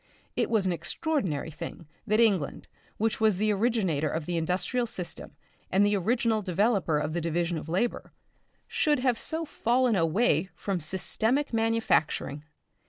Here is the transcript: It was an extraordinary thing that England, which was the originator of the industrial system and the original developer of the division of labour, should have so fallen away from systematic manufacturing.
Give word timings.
It 0.35 0.49
was 0.49 0.65
an 0.65 0.71
extraordinary 0.71 1.51
thing 1.51 1.87
that 2.07 2.19
England, 2.19 2.67
which 2.97 3.21
was 3.21 3.37
the 3.37 3.51
originator 3.51 4.09
of 4.09 4.25
the 4.25 4.35
industrial 4.35 4.87
system 4.87 5.35
and 5.71 5.85
the 5.85 5.95
original 5.95 6.41
developer 6.41 6.97
of 6.97 7.13
the 7.13 7.21
division 7.21 7.59
of 7.59 7.69
labour, 7.69 8.11
should 8.67 8.97
have 8.97 9.15
so 9.19 9.45
fallen 9.45 9.95
away 9.95 10.49
from 10.55 10.79
systematic 10.79 11.53
manufacturing. 11.53 12.43